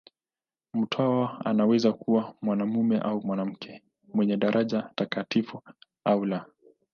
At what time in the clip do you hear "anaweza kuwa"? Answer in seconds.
1.45-2.33